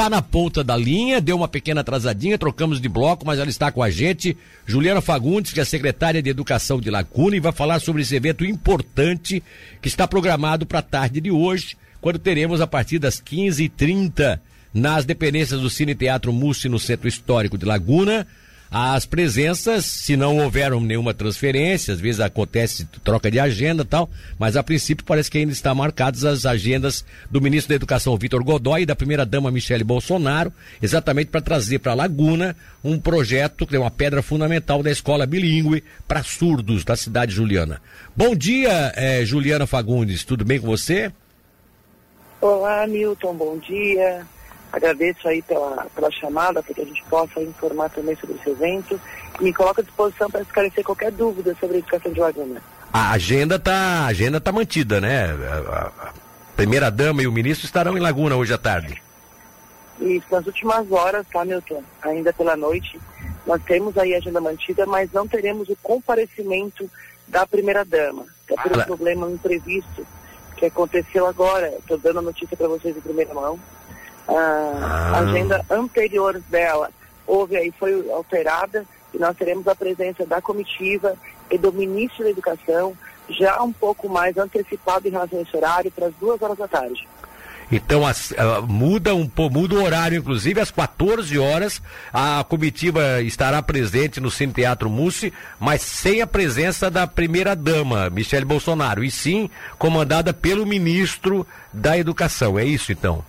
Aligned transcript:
está 0.00 0.08
na 0.08 0.22
ponta 0.22 0.64
da 0.64 0.78
linha, 0.78 1.20
deu 1.20 1.36
uma 1.36 1.46
pequena 1.46 1.82
atrasadinha, 1.82 2.38
trocamos 2.38 2.80
de 2.80 2.88
bloco, 2.88 3.26
mas 3.26 3.38
ela 3.38 3.50
está 3.50 3.70
com 3.70 3.82
a 3.82 3.90
gente. 3.90 4.34
Juliana 4.64 5.02
Fagundes, 5.02 5.52
que 5.52 5.60
é 5.60 5.64
secretária 5.64 6.22
de 6.22 6.30
Educação 6.30 6.80
de 6.80 6.88
Laguna, 6.88 7.36
e 7.36 7.40
vai 7.40 7.52
falar 7.52 7.80
sobre 7.80 8.00
esse 8.00 8.16
evento 8.16 8.42
importante 8.42 9.42
que 9.82 9.88
está 9.88 10.08
programado 10.08 10.64
para 10.64 10.78
a 10.78 10.82
tarde 10.82 11.20
de 11.20 11.30
hoje, 11.30 11.76
quando 12.00 12.18
teremos 12.18 12.62
a 12.62 12.66
partir 12.66 12.98
das 12.98 13.20
15h30 13.20 14.40
nas 14.72 15.04
dependências 15.04 15.60
do 15.60 15.68
Cine 15.68 15.94
Teatro 15.94 16.32
Mussi 16.32 16.66
no 16.66 16.78
Centro 16.78 17.06
Histórico 17.06 17.58
de 17.58 17.66
Laguna 17.66 18.26
as 18.70 19.04
presenças, 19.04 19.84
se 19.84 20.16
não 20.16 20.38
houver 20.38 20.70
nenhuma 20.80 21.12
transferência, 21.12 21.92
às 21.92 21.98
vezes 21.98 22.20
acontece 22.20 22.84
troca 23.02 23.28
de 23.28 23.40
agenda 23.40 23.84
tal, 23.84 24.08
mas 24.38 24.56
a 24.56 24.62
princípio 24.62 25.04
parece 25.04 25.28
que 25.28 25.38
ainda 25.38 25.50
está 25.52 25.74
marcadas 25.74 26.24
as 26.24 26.46
agendas 26.46 27.04
do 27.28 27.40
ministro 27.40 27.70
da 27.70 27.74
Educação 27.74 28.16
Vitor 28.16 28.44
Godoy 28.44 28.82
e 28.82 28.86
da 28.86 28.94
primeira-dama 28.94 29.50
Michele 29.50 29.82
Bolsonaro, 29.82 30.52
exatamente 30.80 31.30
para 31.30 31.40
trazer 31.40 31.80
para 31.80 31.94
Laguna 31.94 32.56
um 32.84 32.96
projeto 32.96 33.66
que 33.66 33.74
é 33.74 33.78
uma 33.78 33.90
pedra 33.90 34.22
fundamental 34.22 34.84
da 34.84 34.90
escola 34.90 35.26
bilíngue 35.26 35.82
para 36.06 36.22
surdos 36.22 36.84
da 36.84 36.94
cidade 36.94 37.34
Juliana. 37.34 37.82
Bom 38.16 38.36
dia, 38.36 38.92
eh, 38.94 39.24
Juliana 39.24 39.66
Fagundes, 39.66 40.22
tudo 40.22 40.44
bem 40.44 40.60
com 40.60 40.68
você? 40.68 41.10
Olá, 42.40 42.86
Milton, 42.86 43.34
bom 43.34 43.58
dia. 43.58 44.24
Agradeço 44.72 45.26
aí 45.26 45.42
pela, 45.42 45.86
pela 45.94 46.10
chamada, 46.10 46.62
para 46.62 46.74
que 46.74 46.80
a 46.80 46.84
gente 46.84 47.02
possa 47.04 47.40
informar 47.40 47.90
também 47.90 48.16
sobre 48.16 48.36
esse 48.36 48.50
evento. 48.50 49.00
E 49.40 49.44
me 49.44 49.52
coloco 49.52 49.80
à 49.80 49.84
disposição 49.84 50.30
para 50.30 50.42
esclarecer 50.42 50.84
qualquer 50.84 51.10
dúvida 51.10 51.56
sobre 51.58 51.76
a 51.76 51.78
educação 51.80 52.12
de 52.12 52.20
Laguna. 52.20 52.62
A 52.92 53.12
agenda 53.12 53.56
está 53.56 54.06
agenda 54.06 54.40
tá 54.40 54.52
mantida, 54.52 55.00
né? 55.00 55.26
A, 55.26 56.08
a 56.08 56.12
primeira 56.54 56.90
dama 56.90 57.22
e 57.22 57.26
o 57.26 57.32
ministro 57.32 57.66
estarão 57.66 57.96
em 57.96 58.00
Laguna 58.00 58.36
hoje 58.36 58.52
à 58.52 58.58
tarde. 58.58 59.02
Isso, 60.00 60.26
nas 60.30 60.46
últimas 60.46 60.90
horas, 60.90 61.26
tá, 61.32 61.44
Milton? 61.44 61.82
Ainda 62.02 62.32
pela 62.32 62.56
noite, 62.56 62.98
nós 63.46 63.60
temos 63.64 63.98
aí 63.98 64.14
a 64.14 64.18
agenda 64.18 64.40
mantida, 64.40 64.86
mas 64.86 65.12
não 65.12 65.26
teremos 65.26 65.68
o 65.68 65.76
comparecimento 65.82 66.88
da 67.26 67.46
primeira 67.46 67.84
dama. 67.84 68.24
É 68.48 68.54
por 68.54 68.76
um 68.76 68.82
problema 68.82 69.30
imprevisto 69.30 70.06
que 70.56 70.66
aconteceu 70.66 71.26
agora. 71.26 71.68
Estou 71.78 71.98
dando 71.98 72.20
a 72.20 72.22
notícia 72.22 72.56
para 72.56 72.68
vocês 72.68 72.96
em 72.96 73.00
primeira 73.00 73.34
mão 73.34 73.58
a 74.36 75.12
ah. 75.14 75.18
agenda 75.20 75.64
anterior 75.70 76.40
dela 76.48 76.90
houve 77.26 77.56
aí, 77.56 77.72
foi 77.78 78.10
alterada 78.10 78.84
e 79.14 79.18
nós 79.18 79.36
teremos 79.36 79.66
a 79.68 79.74
presença 79.74 80.26
da 80.26 80.40
comitiva 80.40 81.14
e 81.50 81.58
do 81.58 81.72
ministro 81.72 82.24
da 82.24 82.30
Educação 82.30 82.96
já 83.28 83.62
um 83.62 83.72
pouco 83.72 84.08
mais 84.08 84.36
antecipado 84.36 85.06
em 85.06 85.12
relação 85.12 85.38
a 85.38 85.42
esse 85.42 85.56
horário 85.56 85.90
para 85.90 86.06
as 86.06 86.14
duas 86.14 86.42
horas 86.42 86.58
da 86.58 86.66
tarde. 86.66 87.06
Então 87.70 88.04
as, 88.04 88.32
uh, 88.32 88.66
muda 88.66 89.14
um 89.14 89.30
muda 89.48 89.76
o 89.76 89.84
horário, 89.84 90.18
inclusive 90.18 90.60
às 90.60 90.72
14 90.72 91.38
horas 91.38 91.80
a 92.12 92.42
comitiva 92.42 93.22
estará 93.22 93.62
presente 93.62 94.18
no 94.18 94.28
Cine 94.28 94.52
Teatro 94.52 94.90
Mussi, 94.90 95.32
mas 95.60 95.82
sem 95.82 96.20
a 96.20 96.26
presença 96.26 96.90
da 96.90 97.06
primeira 97.06 97.54
dama, 97.54 98.10
Michele 98.10 98.44
Bolsonaro, 98.44 99.04
e 99.04 99.10
sim 99.10 99.48
comandada 99.78 100.34
pelo 100.34 100.66
ministro 100.66 101.46
da 101.72 101.96
Educação. 101.96 102.58
É 102.58 102.64
isso 102.64 102.90
então? 102.90 103.24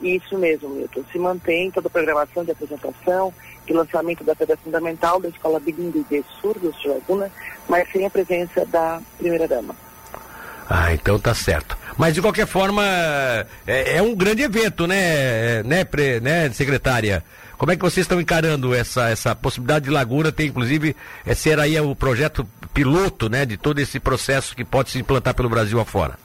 Isso 0.00 0.36
mesmo, 0.36 0.68
Milton. 0.68 1.02
Se 1.10 1.18
mantém 1.18 1.70
toda 1.70 1.88
a 1.88 1.90
programação 1.90 2.44
de 2.44 2.50
apresentação 2.50 3.32
e 3.66 3.72
lançamento 3.72 4.22
da 4.22 4.34
pedra 4.34 4.56
fundamental 4.56 5.20
da 5.20 5.28
Escola 5.28 5.58
Bilingue 5.58 6.04
de 6.10 6.24
Surdos 6.40 6.78
de 6.80 6.88
Laguna, 6.88 7.30
mas 7.68 7.90
sem 7.90 8.04
a 8.04 8.10
presença 8.10 8.64
da 8.66 9.00
primeira-dama. 9.18 9.74
Ah, 10.68 10.92
então 10.92 11.18
tá 11.18 11.32
certo. 11.32 11.76
Mas 11.96 12.14
de 12.14 12.20
qualquer 12.20 12.46
forma, 12.46 12.82
é, 13.66 13.96
é 13.96 14.02
um 14.02 14.14
grande 14.14 14.42
evento, 14.42 14.86
né, 14.86 15.62
né, 15.62 15.84
pre, 15.84 16.20
né, 16.20 16.50
secretária? 16.50 17.24
Como 17.56 17.72
é 17.72 17.76
que 17.76 17.82
vocês 17.82 18.04
estão 18.04 18.20
encarando 18.20 18.74
essa, 18.74 19.08
essa 19.08 19.34
possibilidade 19.34 19.86
de 19.86 19.90
Laguna 19.90 20.30
ter, 20.30 20.44
inclusive, 20.44 20.94
é, 21.24 21.34
ser 21.34 21.58
aí 21.58 21.80
o 21.80 21.94
projeto 21.96 22.46
piloto, 22.74 23.30
né, 23.30 23.46
de 23.46 23.56
todo 23.56 23.78
esse 23.78 23.98
processo 23.98 24.54
que 24.54 24.64
pode 24.64 24.90
se 24.90 24.98
implantar 24.98 25.34
pelo 25.34 25.48
Brasil 25.48 25.80
afora? 25.80 26.18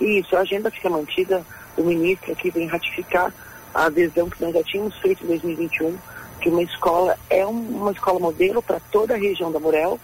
Isso, 0.00 0.36
a 0.36 0.40
agenda 0.40 0.70
fica 0.70 0.88
mantida 0.88 1.44
o 1.78 1.84
ministro 1.84 2.32
aqui 2.32 2.50
vem 2.50 2.66
ratificar 2.66 3.32
a 3.74 3.86
adesão 3.86 4.28
que 4.28 4.42
nós 4.42 4.52
já 4.52 4.62
tínhamos 4.62 4.96
feito 4.98 5.24
em 5.24 5.28
2021, 5.28 5.96
que 6.40 6.48
uma 6.48 6.62
escola 6.62 7.16
é 7.30 7.44
uma 7.46 7.92
escola 7.92 8.18
modelo 8.18 8.62
para 8.62 8.80
toda 8.90 9.14
a 9.14 9.18
região 9.18 9.52
da 9.52 9.60
Morel, 9.60 9.98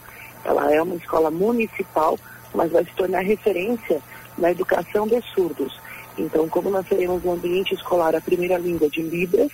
ela 0.44 0.72
é 0.72 0.80
uma 0.80 0.96
escola 0.96 1.30
municipal, 1.30 2.18
mas 2.54 2.70
vai 2.70 2.84
se 2.84 2.92
tornar 2.92 3.20
referência 3.20 4.00
na 4.36 4.50
educação 4.50 5.06
de 5.06 5.20
surdos. 5.34 5.80
Então, 6.16 6.48
como 6.48 6.70
nós 6.70 6.86
teremos 6.86 7.24
um 7.24 7.32
ambiente 7.32 7.74
escolar 7.74 8.14
a 8.14 8.20
primeira 8.20 8.58
língua 8.58 8.88
de 8.88 9.02
Libras, 9.02 9.50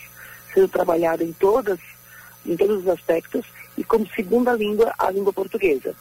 sendo 0.53 0.69
trabalhada 0.69 1.25
em 1.25 1.33
todas, 1.33 1.79
em 2.45 2.57
todos 2.57 2.79
os 2.79 2.89
aspectos, 2.89 3.47
e 3.79 3.85
como 3.85 4.07
segunda 4.09 4.53
língua 4.53 4.93
a 4.99 5.11
língua 5.11 5.33
portuguesa. 5.33 5.95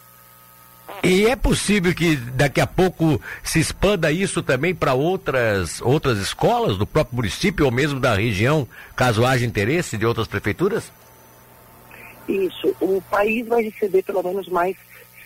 E 1.02 1.26
é 1.26 1.34
possível 1.34 1.94
que 1.94 2.16
daqui 2.16 2.60
a 2.60 2.66
pouco 2.66 3.20
se 3.42 3.58
expanda 3.58 4.12
isso 4.12 4.42
também 4.42 4.74
para 4.74 4.92
outras, 4.92 5.80
outras 5.80 6.18
escolas 6.18 6.76
do 6.76 6.86
próprio 6.86 7.16
município 7.16 7.64
ou 7.64 7.72
mesmo 7.72 7.98
da 7.98 8.14
região, 8.14 8.68
caso 8.94 9.24
haja 9.24 9.46
interesse 9.46 9.96
de 9.96 10.04
outras 10.04 10.28
prefeituras? 10.28 10.92
Isso. 12.28 12.74
O 12.80 13.02
país 13.10 13.46
vai 13.46 13.62
receber 13.62 14.02
pelo 14.02 14.22
menos 14.22 14.46
mais 14.48 14.76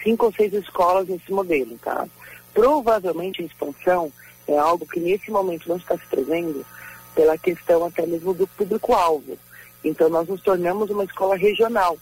cinco 0.02 0.26
ou 0.26 0.32
seis 0.32 0.52
escolas 0.52 1.08
nesse 1.08 1.32
modelo, 1.32 1.76
tá? 1.82 2.06
Provavelmente 2.52 3.42
a 3.42 3.44
expansão 3.44 4.12
é 4.46 4.56
algo 4.56 4.86
que 4.86 5.00
nesse 5.00 5.30
momento 5.30 5.68
não 5.68 5.76
está 5.76 5.96
se 5.96 6.06
trazendo 6.08 6.64
pela 7.14 7.36
questão 7.36 7.84
até 7.84 8.06
mesmo 8.06 8.32
do 8.32 8.46
público-alvo. 8.46 9.36
Então 9.82 10.08
nós 10.08 10.28
nos 10.28 10.40
tornamos 10.40 10.88
uma 10.90 11.04
escola 11.04 11.36
regional 11.36 11.98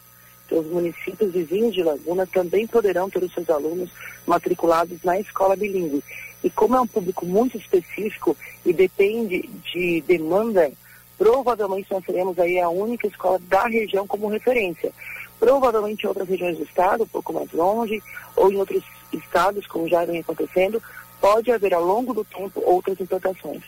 os 0.52 0.66
municípios 0.66 1.32
vizinhos 1.32 1.74
de 1.74 1.82
Laguna 1.82 2.26
também 2.26 2.66
poderão 2.66 3.08
ter 3.08 3.22
os 3.22 3.32
seus 3.32 3.48
alunos 3.48 3.90
matriculados 4.26 5.02
na 5.02 5.18
escola 5.18 5.56
bilíngue. 5.56 6.02
E 6.44 6.50
como 6.50 6.76
é 6.76 6.80
um 6.80 6.86
público 6.86 7.24
muito 7.24 7.56
específico 7.56 8.36
e 8.64 8.72
depende 8.72 9.48
de 9.72 10.00
demanda, 10.02 10.70
provavelmente 11.16 11.90
nós 11.90 12.04
seremos 12.04 12.38
aí 12.38 12.58
a 12.58 12.68
única 12.68 13.06
escola 13.06 13.38
da 13.48 13.66
região 13.66 14.06
como 14.06 14.28
referência. 14.28 14.92
Provavelmente 15.38 16.04
em 16.04 16.08
outras 16.08 16.28
regiões 16.28 16.56
do 16.56 16.64
estado, 16.64 17.04
um 17.04 17.08
pouco 17.08 17.32
mais 17.32 17.50
longe, 17.52 18.02
ou 18.36 18.52
em 18.52 18.56
outros 18.56 18.82
estados, 19.12 19.66
como 19.66 19.88
já 19.88 20.04
vem 20.04 20.20
acontecendo, 20.20 20.82
pode 21.20 21.50
haver 21.50 21.74
ao 21.74 21.84
longo 21.84 22.12
do 22.12 22.24
tempo 22.24 22.62
outras 22.64 23.00
implantações. 23.00 23.62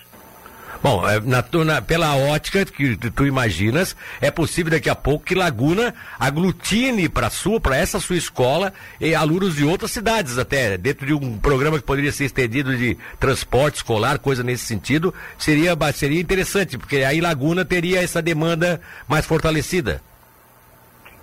Bom, 0.83 1.09
é, 1.09 1.21
na, 1.21 1.45
na, 1.65 1.83
pela 1.83 2.17
ótica 2.17 2.65
que 2.65 2.97
tu 2.97 3.27
imaginas, 3.27 3.97
é 4.21 4.31
possível 4.31 4.73
daqui 4.73 4.91
a 4.91 4.95
pouco 4.95 5.25
que 5.25 5.35
Laguna 5.35 5.95
aglutine 6.19 7.09
para 7.09 7.31
sua, 7.31 7.61
para 7.61 7.77
essa 7.77 8.01
sua 8.01 8.17
escola, 8.17 8.73
e 9.01 9.15
alunos 9.15 9.57
de 9.57 9.65
outras 9.65 9.91
cidades 9.91 10.39
até, 10.39 10.77
dentro 10.77 11.07
de 11.07 11.15
um 11.15 11.39
programa 11.39 11.79
que 11.79 11.85
poderia 11.85 12.13
ser 12.13 12.25
estendido 12.25 12.77
de 12.77 12.97
transporte 13.19 13.77
escolar, 13.77 14.19
coisa 14.19 14.43
nesse 14.43 14.67
sentido, 14.67 15.15
seria, 15.39 15.77
seria 15.93 16.21
interessante, 16.21 16.77
porque 16.77 16.99
aí 16.99 17.21
Laguna 17.21 17.65
teria 17.65 18.03
essa 18.03 18.21
demanda 18.21 18.81
mais 19.09 19.25
fortalecida. 19.27 20.03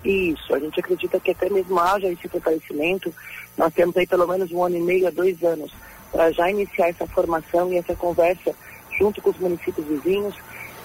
Isso, 0.04 0.54
a 0.56 0.60
gente 0.60 0.80
acredita 0.80 1.20
que 1.20 1.32
até 1.32 1.48
mesmo 1.50 1.80
haja 1.80 2.08
esse 2.08 2.28
fortalecimento, 2.28 3.14
nós 3.56 3.72
temos 3.74 3.96
aí 3.96 4.08
pelo 4.08 4.26
menos 4.26 4.52
um 4.52 4.64
ano 4.64 4.78
e 4.78 4.82
meio 4.82 5.08
a 5.08 5.12
dois 5.12 5.44
anos 5.44 5.72
para 6.12 6.32
já 6.32 6.50
iniciar 6.50 6.90
essa 6.90 7.06
formação 7.08 7.72
e 7.72 7.78
essa 7.78 7.96
conversa 7.96 8.54
junto 8.98 9.22
com 9.22 9.30
os 9.30 9.38
municípios 9.38 9.86
vizinhos 9.88 10.36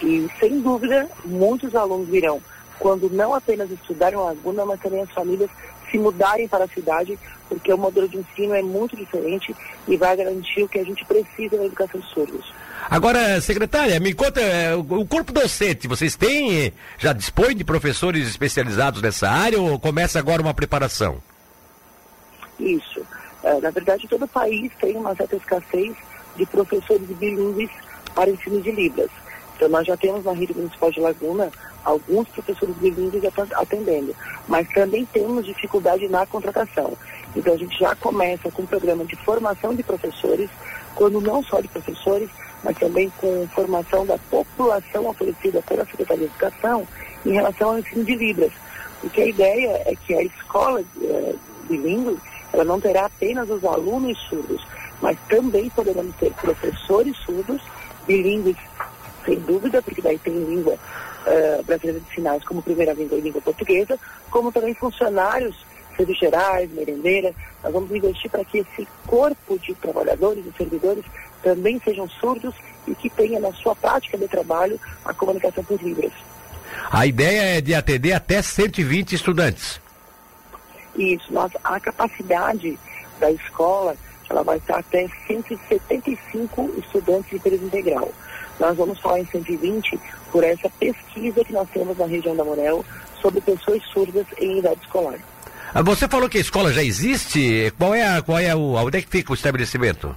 e, 0.02 0.28
sem 0.38 0.60
dúvida, 0.60 1.08
muitos 1.24 1.74
alunos 1.74 2.08
virão, 2.08 2.40
quando 2.78 3.08
não 3.10 3.34
apenas 3.34 3.70
estudarem 3.70 4.18
Laguna, 4.18 4.66
mas 4.66 4.80
também 4.80 5.02
as 5.02 5.10
famílias 5.10 5.50
se 5.90 5.98
mudarem 5.98 6.48
para 6.48 6.64
a 6.64 6.68
cidade, 6.68 7.18
porque 7.48 7.72
o 7.72 7.78
modelo 7.78 8.08
de 8.08 8.18
ensino 8.18 8.54
é 8.54 8.62
muito 8.62 8.96
diferente 8.96 9.54
e 9.86 9.96
vai 9.96 10.16
garantir 10.16 10.64
o 10.64 10.68
que 10.68 10.78
a 10.78 10.84
gente 10.84 11.04
precisa 11.04 11.56
na 11.56 11.66
educação 11.66 12.00
de 12.00 12.06
surdos. 12.08 12.52
Agora, 12.90 13.40
secretária, 13.40 13.98
me 14.00 14.12
conta, 14.12 14.40
é, 14.40 14.74
o 14.74 15.06
corpo 15.06 15.32
docente, 15.32 15.88
vocês 15.88 16.16
têm, 16.16 16.72
já 16.98 17.12
dispõe 17.12 17.54
de 17.54 17.64
professores 17.64 18.28
especializados 18.28 19.00
nessa 19.00 19.28
área 19.28 19.60
ou 19.60 19.78
começa 19.78 20.18
agora 20.18 20.42
uma 20.42 20.54
preparação? 20.54 21.22
Isso. 22.58 23.04
É, 23.42 23.60
na 23.60 23.70
verdade, 23.70 24.08
todo 24.08 24.24
o 24.24 24.28
país 24.28 24.72
tem 24.80 24.96
uma 24.96 25.14
certa 25.14 25.36
escassez 25.36 25.94
de 26.36 26.46
professores 26.46 27.06
bilíngues 27.06 27.70
para 28.16 28.30
ensino 28.30 28.60
de 28.60 28.72
Libras. 28.72 29.10
Então, 29.54 29.68
nós 29.68 29.86
já 29.86 29.96
temos 29.96 30.24
na 30.24 30.32
rede 30.32 30.54
municipal 30.54 30.90
de 30.90 31.00
Laguna 31.00 31.50
alguns 31.84 32.26
professores 32.28 32.74
bilíngues 32.76 33.22
atendendo, 33.54 34.14
mas 34.48 34.68
também 34.70 35.06
temos 35.12 35.46
dificuldade 35.46 36.08
na 36.08 36.26
contratação. 36.26 36.96
Então, 37.36 37.54
a 37.54 37.56
gente 37.56 37.78
já 37.78 37.94
começa 37.94 38.50
com 38.50 38.62
um 38.62 38.66
programa 38.66 39.04
de 39.04 39.14
formação 39.16 39.74
de 39.74 39.82
professores, 39.82 40.50
quando 40.94 41.20
não 41.20 41.42
só 41.44 41.60
de 41.60 41.68
professores, 41.68 42.28
mas 42.64 42.76
também 42.78 43.12
com 43.18 43.46
formação 43.54 44.04
da 44.04 44.18
população 44.30 45.06
oferecida 45.06 45.62
pela 45.62 45.84
Secretaria 45.84 46.26
de 46.26 46.32
Educação 46.32 46.88
em 47.24 47.32
relação 47.32 47.70
ao 47.70 47.78
ensino 47.78 48.04
de 48.04 48.14
Libras. 48.14 48.52
Porque 49.00 49.22
a 49.22 49.26
ideia 49.26 49.82
é 49.86 49.94
que 49.94 50.14
a 50.14 50.22
escola 50.22 50.82
é, 51.02 51.34
bilíngue, 51.68 52.18
ela 52.52 52.64
não 52.64 52.80
terá 52.80 53.04
apenas 53.06 53.48
os 53.50 53.62
alunos 53.64 54.18
surdos, 54.28 54.66
mas 55.00 55.16
também 55.28 55.68
poderemos 55.70 56.14
ter 56.16 56.32
professores 56.32 57.16
surdos 57.18 57.60
bilíngues 58.06 58.56
sem 59.24 59.38
dúvida, 59.40 59.82
porque 59.82 60.00
daí 60.00 60.18
tem 60.18 60.32
língua 60.32 60.74
uh, 60.74 61.62
brasileira 61.64 62.00
de 62.00 62.14
sinais 62.14 62.44
como 62.44 62.62
primeira 62.62 62.92
língua 62.92 63.18
e 63.18 63.20
língua 63.20 63.42
portuguesa, 63.42 63.98
como 64.30 64.52
também 64.52 64.74
funcionários, 64.74 65.56
serviços 65.96 66.20
gerais, 66.20 66.70
merendeiras. 66.72 67.34
Nós 67.62 67.72
vamos 67.72 67.90
investir 67.90 68.30
para 68.30 68.44
que 68.44 68.58
esse 68.58 68.86
corpo 69.06 69.58
de 69.58 69.74
trabalhadores 69.74 70.44
e 70.46 70.56
servidores 70.56 71.04
também 71.42 71.80
sejam 71.84 72.08
surdos 72.08 72.54
e 72.86 72.94
que 72.94 73.10
tenha 73.10 73.40
na 73.40 73.52
sua 73.52 73.74
prática 73.74 74.16
de 74.16 74.28
trabalho 74.28 74.80
a 75.04 75.12
comunicação 75.12 75.64
por 75.64 75.80
Libras. 75.82 76.12
A 76.90 77.06
ideia 77.06 77.58
é 77.58 77.60
de 77.60 77.74
atender 77.74 78.12
até 78.12 78.40
120 78.40 79.14
estudantes. 79.14 79.80
Isso, 80.96 81.32
nós, 81.32 81.50
a 81.62 81.78
capacidade 81.80 82.78
da 83.18 83.30
escola 83.30 83.96
ela 84.32 84.42
vai 84.42 84.58
estar 84.58 84.78
até 84.78 85.08
175 85.26 86.70
estudantes 86.78 87.30
de 87.30 87.38
período 87.38 87.66
integral. 87.66 88.10
Nós 88.58 88.76
vamos 88.76 88.98
falar 89.00 89.20
em 89.20 89.26
120 89.26 89.98
por 90.32 90.42
essa 90.42 90.68
pesquisa 90.70 91.44
que 91.44 91.52
nós 91.52 91.68
temos 91.70 91.96
na 91.98 92.06
região 92.06 92.34
da 92.34 92.44
Morel 92.44 92.84
sobre 93.20 93.40
pessoas 93.40 93.82
surdas 93.92 94.26
em 94.38 94.58
idade 94.58 94.80
escolar. 94.80 95.18
Ah, 95.74 95.82
você 95.82 96.08
falou 96.08 96.28
que 96.28 96.38
a 96.38 96.40
escola 96.40 96.72
já 96.72 96.82
existe. 96.82 97.72
Qual 97.78 97.94
é 97.94 98.06
a, 98.06 98.22
qual 98.22 98.38
é 98.38 98.54
o, 98.54 98.74
onde 98.74 98.98
é 98.98 99.02
que 99.02 99.08
fica 99.08 99.32
o 99.32 99.34
estabelecimento? 99.34 100.14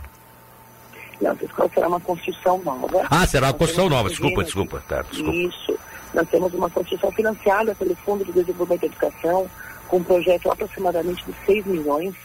Não, 1.21 1.31
a 1.31 1.44
escola 1.44 1.69
será 1.73 1.88
uma 1.88 2.00
construção 2.00 2.61
nova. 2.63 3.06
Ah, 3.09 3.27
será 3.27 3.47
uma 3.47 3.53
construção 3.53 3.89
nova. 3.89 4.09
Desculpa, 4.09 4.44
desculpa, 4.44 4.83
tá, 4.88 5.01
desculpa. 5.01 5.35
Isso. 5.35 5.77
Nós 6.13 6.27
temos 6.29 6.53
uma 6.53 6.69
construção 6.69 7.11
financiada 7.11 7.75
pelo 7.75 7.95
Fundo 7.97 8.23
de 8.25 8.31
Desenvolvimento 8.31 8.81
da 8.81 8.88
Educação, 8.88 9.50
com 9.88 9.97
um 9.97 10.03
projeto 10.03 10.50
aproximadamente 10.50 11.23
de 11.25 11.33
6 11.45 11.65
milhões, 11.65 12.15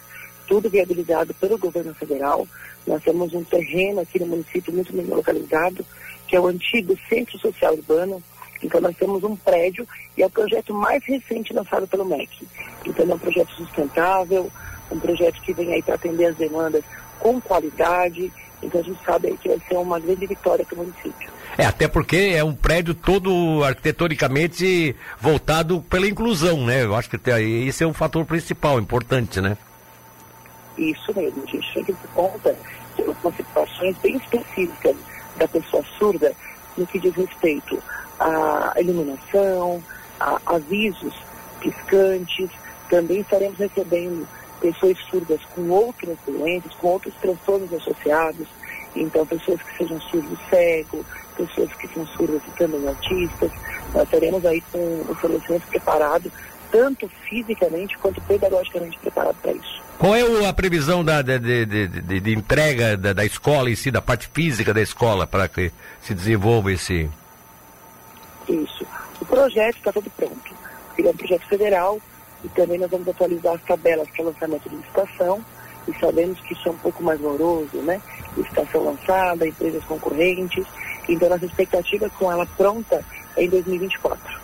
tudo 0.46 0.70
viabilizado 0.70 1.34
pelo 1.34 1.58
governo 1.58 1.94
federal. 1.94 2.46
Nós 2.86 3.02
temos 3.02 3.32
um 3.32 3.44
terreno 3.44 4.00
aqui 4.00 4.18
no 4.18 4.26
município 4.26 4.72
muito 4.72 4.92
bem 4.92 5.06
localizado, 5.06 5.84
que 6.26 6.36
é 6.36 6.40
o 6.40 6.46
antigo 6.46 6.96
Centro 7.08 7.38
Social 7.38 7.74
Urbano. 7.74 8.22
Então 8.62 8.80
nós 8.80 8.96
temos 8.96 9.22
um 9.24 9.36
prédio 9.36 9.86
e 10.16 10.22
é 10.22 10.26
o 10.26 10.30
projeto 10.30 10.72
mais 10.72 11.04
recente 11.04 11.52
lançado 11.52 11.86
pelo 11.86 12.04
MEC. 12.04 12.46
Então 12.86 13.10
é 13.10 13.14
um 13.14 13.18
projeto 13.18 13.50
sustentável, 13.52 14.50
um 14.90 14.98
projeto 14.98 15.40
que 15.42 15.52
vem 15.52 15.72
aí 15.72 15.82
para 15.82 15.94
atender 15.94 16.26
as 16.26 16.36
demandas 16.36 16.82
com 17.18 17.40
qualidade. 17.40 18.32
Então 18.62 18.80
a 18.80 18.84
gente 18.84 19.04
sabe 19.04 19.28
aí 19.28 19.36
que 19.36 19.48
vai 19.48 19.60
ser 19.68 19.76
uma 19.76 20.00
grande 20.00 20.26
vitória 20.26 20.64
para 20.64 20.74
o 20.74 20.78
município. 20.78 21.34
É, 21.56 21.66
até 21.66 21.86
porque 21.86 22.32
é 22.34 22.42
um 22.42 22.54
prédio 22.54 22.94
todo 22.94 23.62
arquitetonicamente 23.62 24.96
voltado 25.20 25.80
pela 25.82 26.08
inclusão, 26.08 26.64
né? 26.64 26.82
Eu 26.82 26.96
acho 26.96 27.08
que 27.08 27.18
esse 27.30 27.84
é 27.84 27.86
um 27.86 27.92
fator 27.92 28.24
principal, 28.24 28.80
importante, 28.80 29.40
né? 29.40 29.56
Isso 30.76 31.12
mesmo, 31.14 31.42
a 31.42 31.46
gente 31.46 31.84
que 31.84 31.92
dar 31.92 32.08
conta 32.14 32.56
de 32.96 33.02
algumas 33.02 33.36
situações 33.36 33.96
bem 33.98 34.16
específicas 34.16 34.96
da 35.36 35.48
pessoa 35.48 35.84
surda 35.98 36.32
no 36.76 36.86
que 36.86 36.98
diz 36.98 37.14
respeito 37.14 37.82
à 38.18 38.74
iluminação, 38.78 39.82
a 40.18 40.40
avisos 40.46 41.14
piscantes, 41.60 42.50
também 42.88 43.20
estaremos 43.20 43.58
recebendo 43.58 44.26
pessoas 44.60 44.98
surdas 45.10 45.40
com 45.54 45.68
outras 45.68 46.16
doenças, 46.26 46.74
com 46.74 46.88
outros 46.88 47.14
transtornos 47.20 47.72
associados, 47.72 48.46
então 48.96 49.26
pessoas 49.26 49.60
que 49.62 49.76
sejam 49.78 50.00
surdos 50.00 50.38
cegos, 50.50 51.06
pessoas 51.36 51.72
que 51.74 51.88
são 51.88 52.06
surdas 52.08 52.42
e 52.46 52.50
também 52.58 52.86
autistas. 52.86 53.50
Nós 53.92 54.08
teremos 54.08 54.44
aí 54.44 54.60
com 54.72 54.78
o 54.78 55.12
estabelecimento 55.12 55.66
preparado, 55.68 56.32
tanto 56.70 57.08
fisicamente 57.28 57.96
quanto 57.98 58.20
pedagogicamente 58.22 58.98
preparado 58.98 59.36
para 59.42 59.52
isso. 59.52 59.83
Qual 59.98 60.14
é 60.14 60.46
a 60.46 60.52
previsão 60.52 61.04
da, 61.04 61.22
de, 61.22 61.38
de, 61.38 61.66
de, 61.88 62.20
de 62.20 62.34
entrega 62.34 62.96
da, 62.96 63.12
da, 63.12 63.24
escola 63.24 63.70
em 63.70 63.76
si, 63.76 63.90
da 63.90 64.02
parte 64.02 64.28
física 64.32 64.74
da 64.74 64.80
escola, 64.80 65.26
para 65.26 65.48
que 65.48 65.72
se 66.02 66.14
desenvolva 66.14 66.72
esse. 66.72 67.08
Isso. 68.48 68.86
O 69.20 69.24
projeto 69.24 69.76
está 69.76 69.92
todo 69.92 70.10
pronto. 70.10 70.54
Ele 70.98 71.08
é 71.08 71.10
um 71.10 71.16
projeto 71.16 71.46
federal 71.46 72.00
e 72.44 72.48
também 72.48 72.78
nós 72.78 72.90
vamos 72.90 73.08
atualizar 73.08 73.54
as 73.54 73.62
tabelas 73.62 74.08
para 74.10 74.24
lançamento 74.26 74.68
de 74.68 74.76
licitação 74.76 75.44
e 75.88 75.98
sabemos 75.98 76.40
que 76.40 76.54
isso 76.54 76.68
é 76.68 76.72
um 76.72 76.78
pouco 76.78 77.02
mais 77.02 77.20
moroso, 77.20 77.76
né? 77.78 78.00
Licitação 78.36 78.84
lançada, 78.84 79.46
empresas 79.46 79.84
concorrentes. 79.84 80.66
Então, 81.08 81.28
nossa 81.28 81.44
expectativa 81.44 82.08
com 82.10 82.30
ela 82.30 82.46
pronta 82.46 83.04
é 83.36 83.44
em 83.44 83.48
2024. 83.48 84.40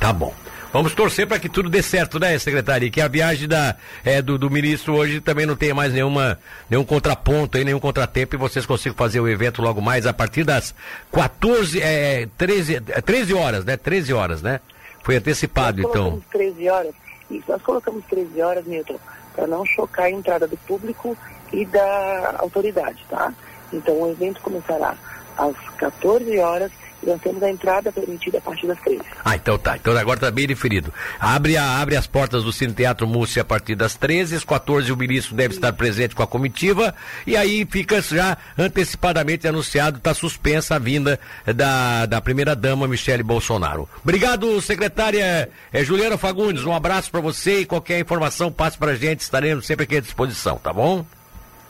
Tá 0.00 0.12
bom. 0.12 0.34
Vamos 0.74 0.92
torcer 0.92 1.24
para 1.24 1.38
que 1.38 1.48
tudo 1.48 1.70
dê 1.70 1.80
certo, 1.80 2.18
né, 2.18 2.36
secretária? 2.36 2.84
E 2.84 2.90
que 2.90 3.00
a 3.00 3.06
viagem 3.06 3.46
da, 3.46 3.76
é, 4.04 4.20
do, 4.20 4.36
do, 4.36 4.50
ministro 4.50 4.92
hoje 4.96 5.20
também 5.20 5.46
não 5.46 5.54
tenha 5.54 5.72
mais 5.72 5.92
nenhuma, 5.92 6.36
nenhum 6.68 6.84
contraponto, 6.84 7.56
aí, 7.56 7.64
nenhum 7.64 7.78
contratempo 7.78 8.34
e 8.34 8.36
vocês 8.36 8.66
consigam 8.66 8.96
fazer 8.96 9.20
o 9.20 9.28
evento 9.28 9.62
logo 9.62 9.80
mais 9.80 10.04
a 10.04 10.12
partir 10.12 10.42
das 10.42 10.74
14, 11.12 11.80
é, 11.80 12.28
13, 12.36 12.80
13 12.80 13.32
é, 13.32 13.36
horas, 13.36 13.64
né? 13.64 13.76
13 13.76 14.14
horas, 14.14 14.42
né? 14.42 14.58
Foi 15.04 15.14
antecipado, 15.14 15.80
nós 15.80 15.90
então. 15.92 16.20
13 16.32 16.68
horas. 16.68 16.94
Isso, 17.30 17.44
nós 17.46 17.62
colocamos 17.62 18.04
13 18.06 18.42
horas, 18.42 18.64
Milton, 18.66 18.98
para 19.32 19.46
não 19.46 19.64
chocar 19.64 20.06
a 20.06 20.10
entrada 20.10 20.48
do 20.48 20.56
público 20.56 21.16
e 21.52 21.64
da 21.66 22.34
autoridade, 22.40 23.06
tá? 23.08 23.32
Então 23.72 23.94
o 24.02 24.10
evento 24.10 24.40
começará 24.40 24.96
às 25.36 25.56
14 25.76 26.38
horas 26.38 26.70
e 27.04 27.06
nós 27.06 27.20
temos 27.20 27.42
a 27.42 27.50
entrada 27.50 27.92
permitida 27.92 28.38
a 28.38 28.40
partir 28.40 28.66
das 28.66 28.80
13. 28.80 29.02
Ah, 29.24 29.36
então 29.36 29.58
tá. 29.58 29.76
Então 29.76 29.96
agora 29.96 30.16
está 30.16 30.30
bem 30.30 30.46
definido. 30.46 30.92
Abre, 31.20 31.56
a, 31.56 31.80
abre 31.80 31.96
as 31.96 32.06
portas 32.06 32.42
do 32.44 32.52
Cine 32.52 32.72
Teatro 32.72 33.06
Múrcia 33.06 33.42
a 33.42 33.44
partir 33.44 33.74
das 33.74 33.94
13, 33.94 34.36
às 34.36 34.44
14 34.44 34.90
o 34.90 34.96
ministro 34.96 35.34
deve 35.34 35.54
Sim. 35.54 35.58
estar 35.58 35.72
presente 35.74 36.14
com 36.14 36.22
a 36.22 36.26
comitiva 36.26 36.94
e 37.26 37.36
aí 37.36 37.66
fica 37.70 38.00
já 38.00 38.36
antecipadamente 38.58 39.46
anunciado, 39.46 39.98
está 39.98 40.14
suspensa 40.14 40.76
a 40.76 40.78
vinda 40.78 41.20
da, 41.54 42.06
da 42.06 42.20
primeira-dama 42.20 42.88
Michele 42.88 43.22
Bolsonaro. 43.22 43.88
Obrigado, 44.02 44.60
secretária 44.60 45.50
é, 45.72 45.84
Juliana 45.84 46.16
Fagundes. 46.16 46.64
Um 46.64 46.74
abraço 46.74 47.10
para 47.10 47.20
você 47.20 47.60
e 47.60 47.66
qualquer 47.66 48.00
informação 48.00 48.50
passe 48.50 48.78
para 48.78 48.92
a 48.92 48.96
gente, 48.96 49.20
estaremos 49.20 49.66
sempre 49.66 49.84
aqui 49.84 49.96
à 49.96 50.00
disposição, 50.00 50.56
tá 50.56 50.72
bom? 50.72 51.04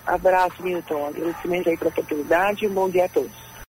Abraço, 0.06 0.62
Milton. 0.62 1.06
Agradecimento 1.08 1.70
aí 1.70 1.76
pela 1.78 1.90
oportunidade 1.90 2.64
e 2.64 2.68
um 2.68 2.74
bom 2.74 2.90
dia 2.90 3.06
a 3.06 3.08
todos. 3.08 3.43